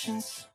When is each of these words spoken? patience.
patience. 0.00 0.49